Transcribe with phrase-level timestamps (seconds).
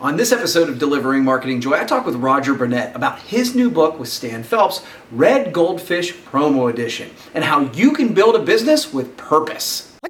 [0.00, 3.70] On this episode of Delivering Marketing Joy, I talk with Roger Burnett about his new
[3.70, 8.94] book with Stan Phelps, Red Goldfish Promo Edition, and how you can build a business
[8.94, 9.94] with purpose.
[10.02, 10.08] Hey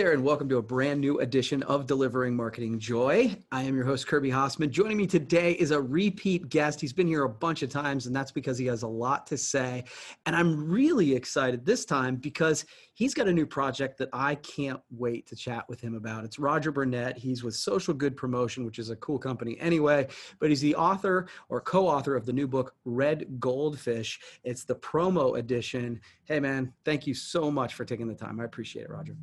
[0.00, 3.36] there, and welcome to a brand new edition of Delivering Marketing Joy.
[3.52, 4.70] I am your host, Kirby Hasseman.
[4.70, 6.80] Joining me today is a repeat guest.
[6.80, 9.36] He's been here a bunch of times, and that's because he has a lot to
[9.36, 9.84] say.
[10.24, 14.80] And I'm really excited this time because he's got a new project that I can't
[14.90, 16.24] wait to chat with him about.
[16.24, 17.18] It's Roger Burnett.
[17.18, 20.06] He's with Social Good Promotion, which is a cool company anyway,
[20.38, 24.18] but he's the author or co author of the new book, Red Goldfish.
[24.44, 26.00] It's the promo edition.
[26.24, 28.40] Hey, man, thank you so much for taking the time.
[28.40, 29.14] I appreciate it, Roger.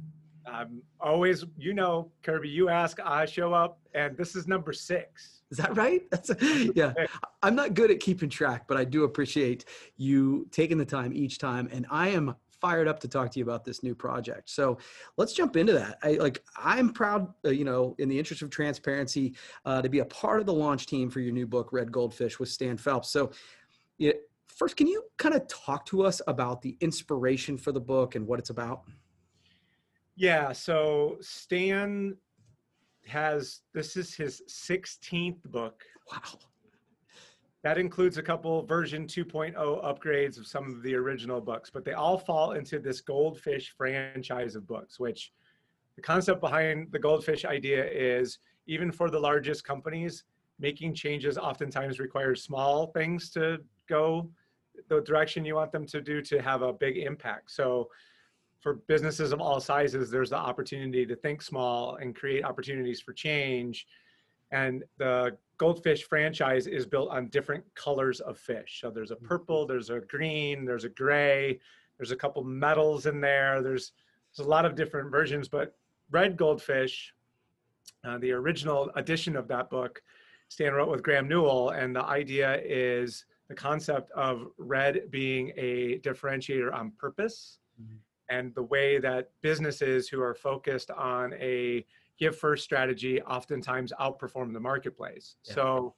[0.52, 5.42] I'm always, you know, Kirby, you ask, I show up, and this is number six.
[5.52, 6.04] Is that right?
[6.12, 6.94] That's a, yeah.
[7.44, 9.66] I'm not good at keeping track, but I do appreciate
[9.98, 13.46] you taking the time each time, and I am fired up to talk to you
[13.46, 14.50] about this new project.
[14.50, 14.78] So
[15.16, 16.00] let's jump into that.
[16.02, 20.00] I like I'm proud, uh, you know, in the interest of transparency, uh, to be
[20.00, 23.10] a part of the launch team for your new book, Red Goldfish, with Stan Phelps.
[23.10, 23.32] So,
[24.00, 24.14] yeah,
[24.48, 28.26] first, can you kind of talk to us about the inspiration for the book and
[28.26, 28.84] what it's about?
[30.18, 32.18] Yeah, so Stan
[33.06, 35.84] has this is his 16th book.
[36.12, 36.40] Wow.
[37.64, 41.94] That includes a couple version 2.0 upgrades of some of the original books, but they
[41.94, 45.34] all fall into this Goldfish franchise of books, which
[45.96, 50.24] the concept behind the Goldfish idea is even for the largest companies,
[50.60, 54.32] making changes oftentimes requires small things to go
[54.90, 57.52] the direction you want them to do to have a big impact.
[57.52, 57.90] So
[58.68, 63.14] for businesses of all sizes, there's the opportunity to think small and create opportunities for
[63.14, 63.88] change.
[64.52, 68.80] And the Goldfish franchise is built on different colors of fish.
[68.82, 69.26] So there's a mm-hmm.
[69.26, 71.62] purple, there's a green, there's a gray,
[71.98, 73.62] there's a couple metals in there.
[73.62, 73.94] There's,
[74.36, 75.74] there's a lot of different versions, but
[76.12, 77.14] Red Goldfish,
[78.04, 80.02] uh, the original edition of that book,
[80.50, 86.00] Stan wrote with Graham Newell, and the idea is the concept of red being a
[86.00, 87.60] differentiator on purpose.
[87.82, 87.96] Mm-hmm
[88.30, 91.86] and the way that businesses who are focused on a
[92.20, 95.36] give first strategy oftentimes outperform the marketplace.
[95.46, 95.54] Yeah.
[95.54, 95.96] So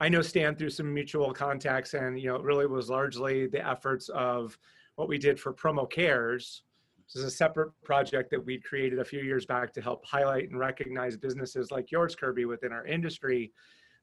[0.00, 3.66] I know Stan through some mutual contacts and you know it really was largely the
[3.66, 4.58] efforts of
[4.96, 6.62] what we did for Promo Cares.
[7.06, 10.48] This is a separate project that we created a few years back to help highlight
[10.48, 13.52] and recognize businesses like yours, Kirby, within our industry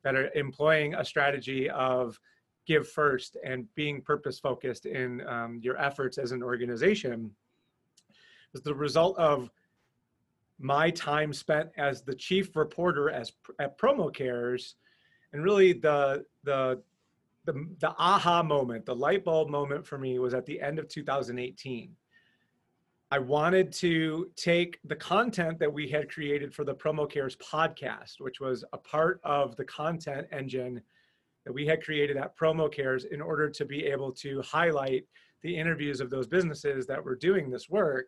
[0.04, 2.20] that are employing a strategy of
[2.68, 7.32] give first and being purpose focused in um, your efforts as an organization
[8.54, 9.50] is the result of
[10.60, 14.76] my time spent as the chief reporter as at promo cares
[15.34, 16.82] and really the the
[17.46, 20.88] the, the aha moment the light bulb moment for me was at the end of
[20.90, 21.96] 2018
[23.12, 28.20] i wanted to take the content that we had created for the promo cares podcast
[28.20, 30.82] which was a part of the content engine
[31.46, 35.06] that we had created at promo cares in order to be able to highlight
[35.42, 38.08] the interviews of those businesses that were doing this work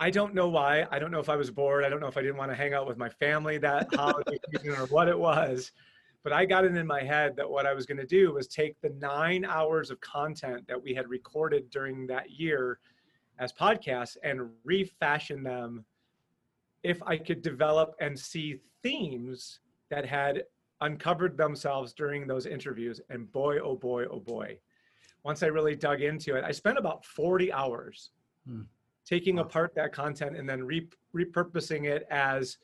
[0.00, 0.86] I don't know why.
[0.90, 1.84] I don't know if I was bored.
[1.84, 4.38] I don't know if I didn't want to hang out with my family that holiday
[4.50, 5.72] season or what it was.
[6.24, 8.46] But I got it in my head that what I was going to do was
[8.46, 12.78] take the nine hours of content that we had recorded during that year
[13.38, 15.84] as podcasts and refashion them
[16.84, 19.60] if I could develop and see themes
[19.90, 20.44] that had
[20.80, 23.00] uncovered themselves during those interviews.
[23.10, 24.58] And boy, oh boy, oh boy.
[25.24, 28.10] Once I really dug into it, I spent about 40 hours.
[28.48, 28.62] Hmm
[29.04, 32.58] taking apart that content and then re- repurposing it as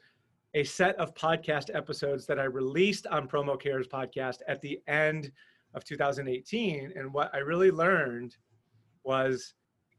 [0.55, 5.31] a set of podcast episodes that I released on Promo Cares podcast at the end
[5.75, 6.93] of 2018.
[6.97, 8.37] And what I really learned
[9.05, 9.55] was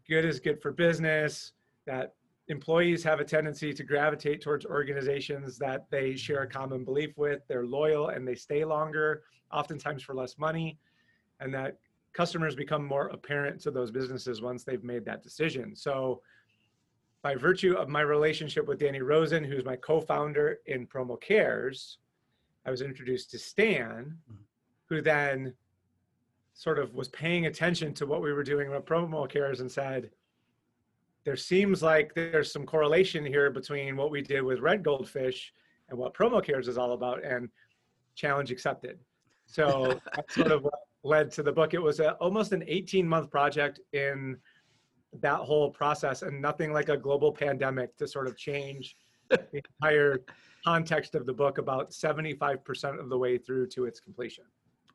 [0.08, 1.54] good is good for business,
[1.86, 2.14] that
[2.48, 7.42] employees have a tendency to gravitate towards organizations that they share a common belief with,
[7.48, 9.22] they're loyal and they stay longer,
[9.52, 10.80] oftentimes for less money,
[11.40, 11.78] and that
[12.14, 15.76] customers become more apparent to those businesses once they've made that decision.
[15.76, 16.22] So
[17.22, 21.97] by virtue of my relationship with Danny Rosen, who's my co-founder in Promo Cares,
[22.66, 24.41] I was introduced to Stan, mm-hmm.
[24.88, 25.53] who then
[26.53, 30.09] sort of was paying attention to what we were doing with Promo Cares and said,
[31.26, 35.53] there seems like there's some correlation here between what we did with Red Goldfish
[35.90, 37.50] and what Promo Cares is all about, and
[38.16, 39.00] challenge accepted.
[39.46, 40.73] So that's sort of what
[41.03, 41.73] led to the book.
[41.73, 44.37] It was a, almost an 18 month project in
[45.22, 48.96] that whole process and nothing like a global pandemic to sort of change
[49.29, 50.19] the entire
[50.63, 54.43] context of the book about 75% of the way through to its completion.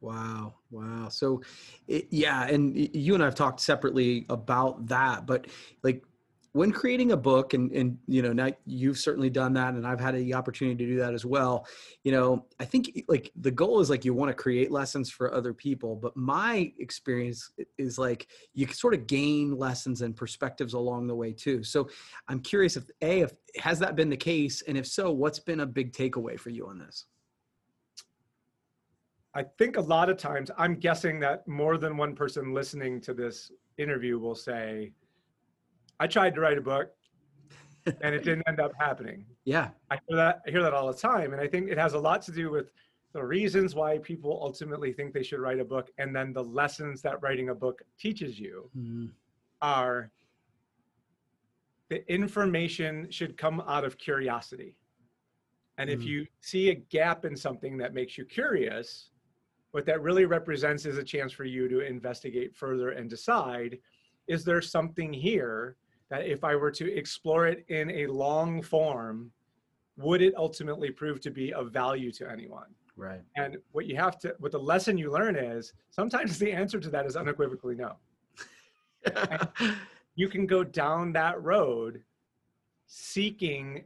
[0.00, 0.54] Wow.
[0.70, 1.08] Wow.
[1.08, 1.40] So,
[1.88, 2.46] it, yeah.
[2.46, 5.46] And you and I have talked separately about that, but
[5.82, 6.04] like
[6.54, 10.00] when creating a book and and you know now you've certainly done that and i've
[10.00, 11.66] had the opportunity to do that as well
[12.04, 15.34] you know i think like the goal is like you want to create lessons for
[15.34, 21.06] other people but my experience is like you sort of gain lessons and perspectives along
[21.06, 21.62] the way too.
[21.64, 21.88] So
[22.28, 24.62] i'm curious if a if has that been the case?
[24.66, 27.06] And if so what's been a big takeaway for you on this?
[29.34, 33.14] I think a lot of times I'm guessing that more than one person listening to
[33.14, 34.92] this interview will say,
[36.00, 36.90] I tried to write a book
[37.86, 39.24] and it didn't end up happening.
[39.46, 39.68] Yeah.
[39.90, 41.34] I hear that I hear that all the time.
[41.34, 42.72] And I think it has a lot to do with
[43.12, 47.02] the reasons why people ultimately think they should write a book and then the lessons
[47.02, 49.10] that writing a book teaches you mm.
[49.60, 50.10] are
[51.90, 54.78] the information should come out of curiosity.
[55.76, 55.92] And mm.
[55.92, 59.10] if you see a gap in something that makes you curious,
[59.72, 63.78] what that really represents is a chance for you to investigate further and decide
[64.26, 65.76] is there something here
[66.14, 69.32] that if I were to explore it in a long form,
[69.96, 72.68] would it ultimately prove to be of value to anyone?
[72.96, 73.20] Right.
[73.36, 76.88] And what you have to, what the lesson you learn is sometimes the answer to
[76.90, 77.96] that is unequivocally no.
[80.14, 82.00] you can go down that road
[82.86, 83.84] seeking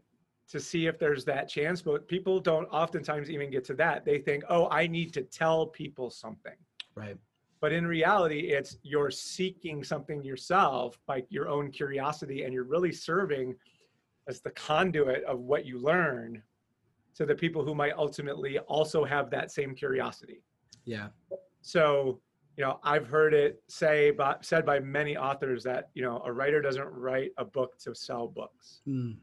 [0.50, 4.04] to see if there's that chance, but people don't oftentimes even get to that.
[4.04, 6.56] They think, oh, I need to tell people something.
[6.94, 7.16] Right.
[7.60, 12.92] But in reality, it's you're seeking something yourself by your own curiosity, and you're really
[12.92, 13.56] serving
[14.28, 16.42] as the conduit of what you learn
[17.14, 20.42] to the people who might ultimately also have that same curiosity.
[20.84, 21.08] Yeah.
[21.62, 22.20] So,
[22.56, 26.32] you know, I've heard it say by, said by many authors that, you know, a
[26.32, 28.82] writer doesn't write a book to sell books.
[28.86, 29.16] Mm.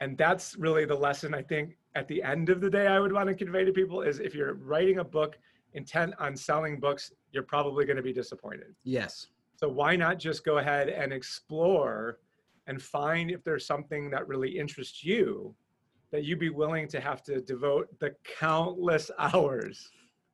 [0.00, 3.12] And that's really the lesson I think at the end of the day I would
[3.12, 5.38] want to convey to people is if you're writing a book
[5.72, 8.74] intent on selling books, you're probably going to be disappointed.
[8.82, 9.28] Yes.
[9.56, 12.18] So why not just go ahead and explore
[12.66, 15.54] and find if there's something that really interests you
[16.12, 19.90] that you'd be willing to have to devote the countless hours,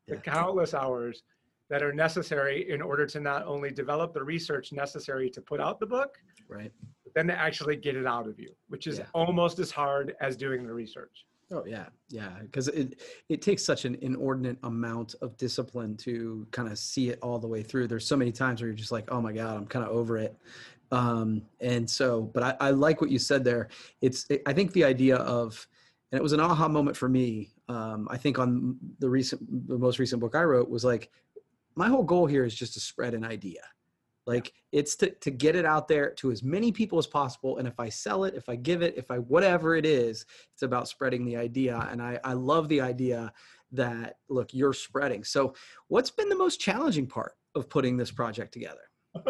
[0.06, 0.14] yeah.
[0.14, 1.24] the countless hours
[1.70, 5.80] that are necessary in order to not only develop the research necessary to put out
[5.80, 6.18] the book,
[6.48, 6.70] right,
[7.04, 9.06] but then to actually get it out of you, which is yeah.
[9.14, 11.26] almost as hard as doing the research.
[11.52, 16.68] Oh yeah, yeah, because it it takes such an inordinate amount of discipline to kind
[16.68, 17.88] of see it all the way through.
[17.88, 20.16] There's so many times where you're just like, oh my god, I'm kind of over
[20.16, 20.36] it.
[20.92, 23.68] Um, and so, but I, I like what you said there.
[24.00, 25.66] It's it, I think the idea of,
[26.10, 27.50] and it was an aha moment for me.
[27.68, 31.10] Um, I think on the recent, the most recent book I wrote was like,
[31.74, 33.62] my whole goal here is just to spread an idea
[34.26, 37.58] like it's to, to get it out there to as many people as possible.
[37.58, 40.62] And if I sell it, if I give it, if I, whatever it is, it's
[40.62, 41.88] about spreading the idea.
[41.90, 43.32] And I, I love the idea
[43.72, 45.24] that, look, you're spreading.
[45.24, 45.54] So
[45.88, 48.80] what's been the most challenging part of putting this project together?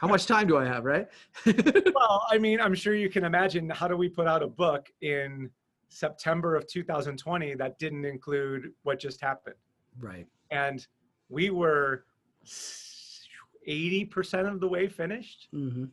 [0.00, 1.08] how much time do I have, right?
[1.46, 4.88] well, I mean, I'm sure you can imagine how do we put out a book
[5.02, 5.50] in
[5.88, 9.56] September of 2020 that didn't include what just happened.
[9.98, 10.26] Right.
[10.50, 10.86] And
[11.28, 12.04] we were
[13.68, 15.48] 80% of the way finished.
[15.54, 15.84] Mm-hmm.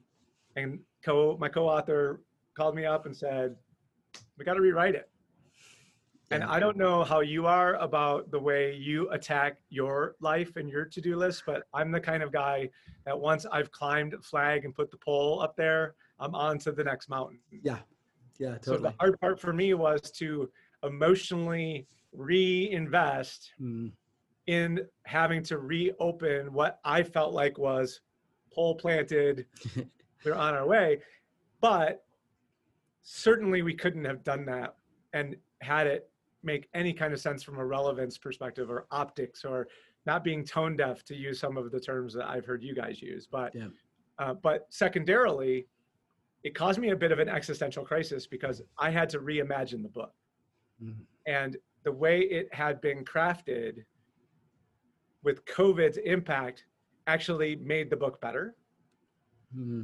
[0.56, 2.22] And co my co-author
[2.56, 3.56] called me up and said,
[4.38, 5.10] we got to rewrite it.
[6.32, 10.68] And I don't know how you are about the way you attack your life and
[10.68, 12.70] your to-do list, but I'm the kind of guy
[13.06, 16.84] that once I've climbed flag and put the pole up there, I'm on to the
[16.84, 17.40] next mountain.
[17.52, 17.78] Yeah.
[18.40, 18.78] Yeah, totally.
[18.78, 20.50] So the hard part for me was to
[20.84, 23.92] emotionally reinvest mm
[24.48, 28.02] in having to reopen what I felt like was
[28.54, 29.46] pole planted.
[30.26, 31.02] we're on our way,
[31.62, 32.04] but
[33.04, 34.76] certainly we couldn't have done that
[35.14, 36.10] and had it
[36.44, 39.68] make any kind of sense from a relevance perspective or optics or
[40.06, 43.02] not being tone deaf to use some of the terms that I've heard you guys
[43.02, 43.28] use.
[43.30, 43.68] But yeah.
[44.20, 45.68] uh, but secondarily,
[46.44, 49.90] it caused me a bit of an existential crisis because I had to reimagine the
[49.90, 50.14] book,
[50.82, 51.02] mm-hmm.
[51.26, 53.84] and the way it had been crafted
[55.26, 56.64] with COVID's impact
[57.08, 58.56] actually made the book better.
[59.58, 59.84] Mm-hmm.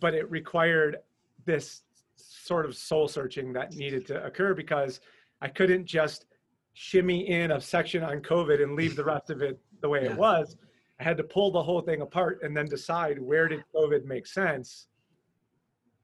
[0.00, 0.98] But it required
[1.44, 1.82] this
[2.16, 5.00] sort of soul searching that needed to occur because
[5.42, 6.26] I couldn't just
[6.72, 10.12] shimmy in a section on COVID and leave the rest of it the way yeah.
[10.12, 10.56] it was.
[11.00, 14.26] I had to pull the whole thing apart and then decide where did COVID make
[14.26, 14.86] sense.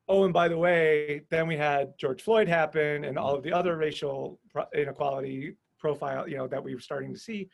[0.09, 3.53] Oh, and by the way, then we had George Floyd happen and all of the
[3.53, 4.41] other racial
[4.75, 7.49] inequality profile, you know, that we were starting to see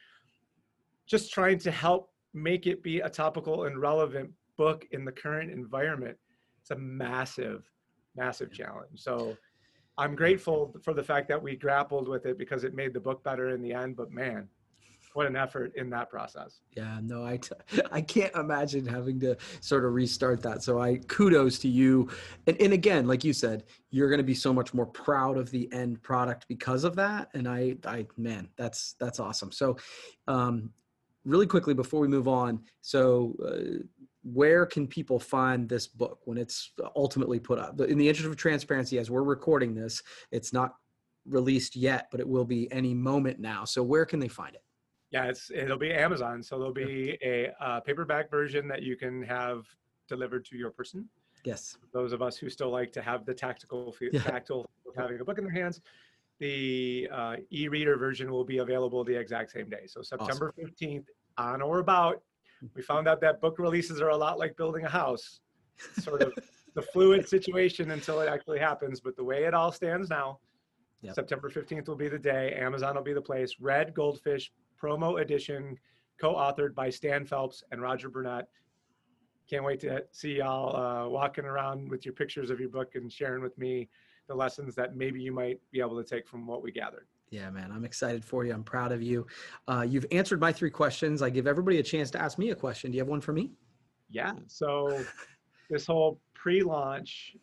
[1.07, 5.51] just trying to help make it be a topical and relevant book in the current
[5.51, 6.17] environment.
[6.61, 7.71] It's a massive,
[8.17, 9.01] massive challenge.
[9.01, 9.37] So
[9.99, 13.23] I'm grateful for the fact that we grappled with it because it made the book
[13.23, 13.97] better in the end.
[13.97, 14.49] But man,
[15.15, 16.61] what an effort in that process.
[16.77, 17.55] Yeah, no, I, t-
[17.93, 20.63] I can't imagine having to sort of restart that.
[20.63, 22.11] So I kudos to you.
[22.47, 25.51] And, and again, like you said, you're going to be so much more proud of
[25.51, 27.31] the end product because of that.
[27.33, 29.53] And I, I, man, that's, that's awesome.
[29.53, 29.79] So,
[30.29, 30.71] um,
[31.27, 32.63] really quickly before we move on.
[32.81, 33.85] So, uh,
[34.23, 37.81] where can people find this book when it's ultimately put up?
[37.81, 40.03] In the interest of transparency, as we're recording this,
[40.33, 40.75] it's not
[41.29, 43.65] released yet, but it will be any moment now.
[43.65, 44.63] So where can they find it?
[45.13, 46.43] Yeah, it's it'll be Amazon.
[46.43, 49.67] So there'll be a uh, paperback version that you can have
[50.09, 51.09] delivered to your person.
[51.45, 51.79] Yes.
[51.93, 54.21] Those of us who still like to have the tactical, yeah.
[54.21, 54.67] tactile
[54.97, 55.81] having a book in their hands.
[56.39, 59.87] The uh, e-reader version will be available the exact same day.
[59.87, 60.71] So September awesome.
[60.71, 61.05] 15th
[61.39, 62.23] on or about
[62.75, 65.41] we found out that book releases are a lot like building a house.
[66.01, 66.33] Sort of
[66.77, 70.39] the fluid situation until it actually happens but the way it all stands now
[71.01, 71.15] yep.
[71.15, 75.77] september 15th will be the day amazon will be the place red goldfish promo edition
[76.21, 78.47] co-authored by stan phelps and roger burnett.
[79.49, 83.11] Can't wait to see y'all uh, walking around with your pictures of your book and
[83.11, 83.89] sharing with me
[84.27, 87.51] the lessons that maybe you might be able to take from what we gathered yeah,
[87.51, 88.53] man, I'm excited for you.
[88.53, 89.27] I'm proud of you.
[89.67, 91.23] Uh, you've answered my three questions.
[91.23, 92.91] I give everybody a chance to ask me a question.
[92.91, 93.51] Do you have one for me?
[94.09, 94.35] Yeah.
[94.47, 95.05] So,
[95.69, 97.37] this whole pre launch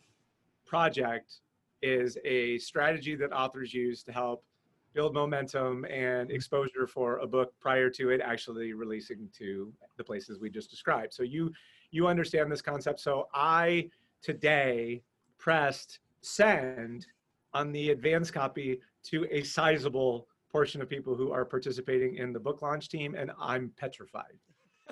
[0.65, 1.41] project
[1.81, 4.45] is a strategy that authors use to help
[4.93, 6.35] build momentum and mm-hmm.
[6.35, 11.13] exposure for a book prior to it actually releasing to the places we just described.
[11.13, 11.51] So, you
[11.91, 13.01] you understand this concept.
[13.01, 13.89] So, I
[14.21, 15.03] today
[15.37, 17.05] pressed send
[17.53, 22.39] on the advance copy to a sizable portion of people who are participating in the
[22.39, 24.37] book launch team, and I'm petrified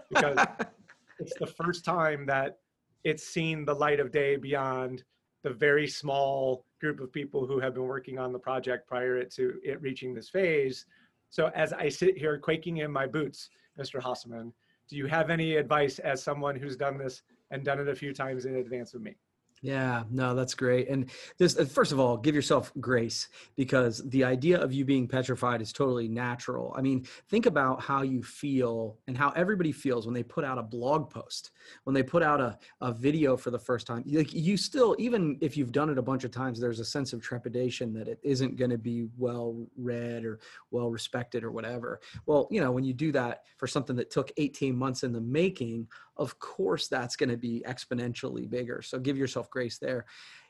[0.10, 0.38] because
[1.20, 2.58] it's the first time that
[3.04, 5.04] it's seen the light of day beyond
[5.44, 9.60] the very small group of people who have been working on the project prior to
[9.64, 10.86] it reaching this phase.
[11.30, 13.50] So as I sit here quaking in my boots,
[13.80, 14.02] Mr.
[14.02, 14.52] Hasseman,
[14.90, 18.14] do you have any advice as someone who's done this and done it a few
[18.14, 19.16] times in advance of me?
[19.64, 20.90] Yeah, no, that's great.
[20.90, 25.08] And this, uh, first of all, give yourself grace because the idea of you being
[25.08, 26.74] petrified is totally natural.
[26.76, 30.58] I mean, think about how you feel and how everybody feels when they put out
[30.58, 31.52] a blog post,
[31.84, 34.04] when they put out a, a video for the first time.
[34.08, 37.14] Like you still, even if you've done it a bunch of times, there's a sense
[37.14, 40.40] of trepidation that it isn't going to be well read or
[40.72, 42.00] well respected or whatever.
[42.26, 45.22] Well, you know, when you do that for something that took 18 months in the
[45.22, 45.88] making,
[46.22, 48.82] of course that's going to be exponentially bigger.
[48.82, 50.06] So give yourself grace there.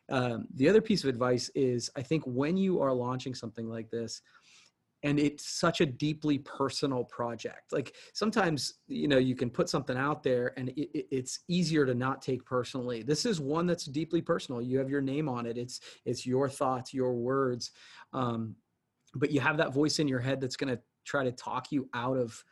[0.09, 3.89] Um, the other piece of advice is I think when you are launching something like
[3.89, 4.21] this,
[5.03, 9.97] and it's such a deeply personal project like sometimes you know you can put something
[9.97, 13.85] out there and it, it, it's easier to not take personally this is one that's
[13.85, 17.71] deeply personal you have your name on it it's it's your thoughts your words
[18.13, 18.55] um,
[19.15, 21.89] but you have that voice in your head that's going to try to talk you
[21.95, 22.43] out of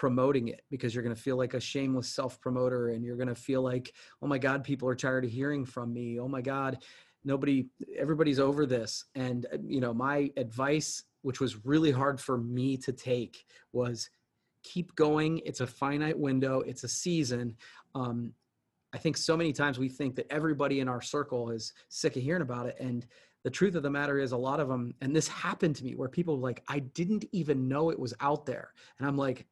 [0.00, 3.28] promoting it because you're going to feel like a shameless self promoter and you're going
[3.28, 3.92] to feel like
[4.22, 6.18] oh my god people are tired of hearing from me.
[6.18, 6.78] Oh my god
[7.22, 7.66] nobody
[7.98, 9.04] everybody's over this.
[9.14, 14.08] And uh, you know my advice which was really hard for me to take was
[14.62, 15.42] keep going.
[15.44, 16.60] It's a finite window.
[16.60, 17.54] It's a season.
[17.94, 18.32] Um,
[18.94, 22.22] i think so many times we think that everybody in our circle is sick of
[22.22, 22.76] hearing about it.
[22.80, 23.06] And
[23.44, 25.94] the truth of the matter is a lot of them and this happened to me
[25.94, 28.72] where people like i didn't even know it was out there.
[28.98, 29.46] And i'm like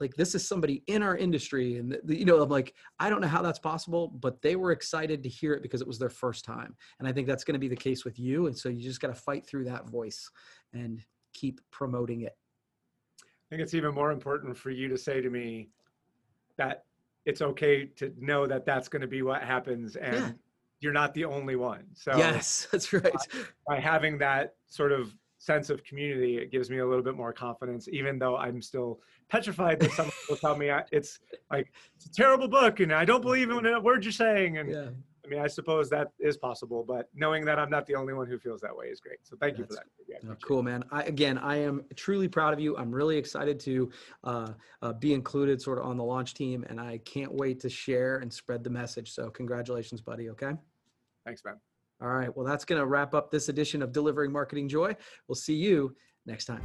[0.00, 3.28] like this is somebody in our industry and you know i'm like i don't know
[3.28, 6.44] how that's possible but they were excited to hear it because it was their first
[6.44, 6.76] time.
[6.98, 9.00] And i think that's going to be the case with you and so you just
[9.00, 10.30] got to fight through that voice
[10.72, 11.02] and
[11.32, 12.36] keep promoting it.
[13.22, 15.70] I think it's even more important for you to say to me
[16.56, 16.84] that
[17.24, 20.30] it's okay to know that that's going to be what happens and yeah.
[20.80, 21.84] you're not the only one.
[21.94, 23.12] So yes that's right.
[23.66, 27.16] by, by having that sort of sense of community, it gives me a little bit
[27.16, 32.06] more confidence, even though I'm still petrified that someone will tell me it's like it's
[32.06, 34.58] a terrible book and I don't believe in a word you're saying.
[34.58, 34.88] And yeah.
[35.24, 38.26] I mean, I suppose that is possible, but knowing that I'm not the only one
[38.26, 39.18] who feels that way is great.
[39.24, 40.24] So thank That's, you for that.
[40.24, 40.84] Yeah, cool, man.
[40.90, 42.74] I, again, I am truly proud of you.
[42.78, 43.90] I'm really excited to
[44.24, 47.68] uh, uh, be included sort of on the launch team, and I can't wait to
[47.68, 49.12] share and spread the message.
[49.12, 50.30] So congratulations, buddy.
[50.30, 50.52] Okay.
[51.26, 51.56] Thanks, man.
[52.00, 52.34] All right.
[52.34, 54.96] Well, that's going to wrap up this edition of Delivering Marketing Joy.
[55.26, 56.62] We'll see you next time.